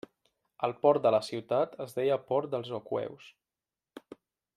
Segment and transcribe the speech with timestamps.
[0.67, 3.29] El port de la ciutat es deia Port dels Aqueus.